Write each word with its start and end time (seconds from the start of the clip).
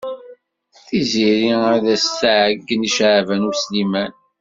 Tiziri 0.85 1.53
ad 1.73 1.85
as-tɛeyyen 1.95 2.87
i 2.87 2.89
Caɛban 2.95 3.47
U 3.49 3.51
Sliman. 3.61 4.11